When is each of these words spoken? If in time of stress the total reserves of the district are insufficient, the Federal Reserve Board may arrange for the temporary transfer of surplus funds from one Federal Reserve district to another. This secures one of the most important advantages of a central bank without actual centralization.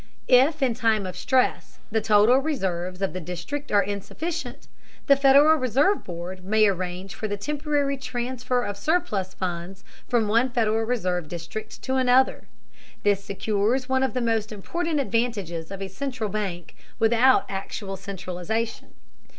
If 0.33 0.63
in 0.63 0.73
time 0.73 1.05
of 1.05 1.15
stress 1.15 1.77
the 1.91 2.01
total 2.01 2.37
reserves 2.39 3.03
of 3.03 3.13
the 3.13 3.19
district 3.21 3.71
are 3.71 3.83
insufficient, 3.83 4.67
the 5.05 5.15
Federal 5.15 5.55
Reserve 5.57 6.03
Board 6.03 6.43
may 6.43 6.65
arrange 6.65 7.13
for 7.13 7.27
the 7.27 7.37
temporary 7.37 7.97
transfer 7.97 8.63
of 8.63 8.77
surplus 8.77 9.35
funds 9.35 9.83
from 10.07 10.27
one 10.27 10.49
Federal 10.49 10.85
Reserve 10.85 11.27
district 11.27 11.83
to 11.83 11.97
another. 11.97 12.47
This 13.03 13.23
secures 13.23 13.87
one 13.87 14.01
of 14.01 14.15
the 14.15 14.21
most 14.21 14.51
important 14.51 14.99
advantages 14.99 15.69
of 15.69 15.83
a 15.83 15.87
central 15.87 16.31
bank 16.31 16.75
without 16.97 17.45
actual 17.47 17.95
centralization. 17.95 18.95